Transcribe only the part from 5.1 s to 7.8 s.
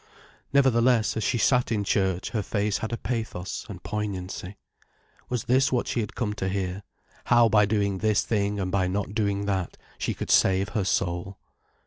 Was this what she had come to hear: how by